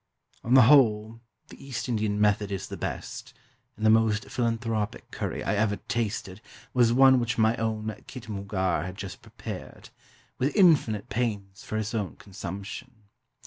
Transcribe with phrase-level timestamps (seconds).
[0.43, 3.35] On the whole, the East Indian method is the best;
[3.77, 6.41] and the most philanthropic curry I ever tasted
[6.73, 9.89] was one which my own Khitmughar had just prepared,
[10.39, 13.09] with infinite pains, for his own consumption.